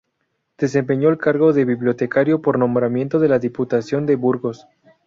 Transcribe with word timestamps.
Desempeñó 0.57 1.09
el 1.09 1.19
cargo 1.19 1.53
de 1.53 1.63
bibliotecario 1.63 2.41
por 2.41 2.57
nombramiento 2.57 3.19
de 3.19 3.27
la 3.27 3.37
Diputación 3.37 4.07
de 4.07 4.15
Burgos. 4.15 4.65